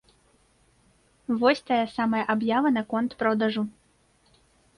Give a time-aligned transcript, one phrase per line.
[1.43, 3.63] Вось тая самая аб'ява наконт продажу.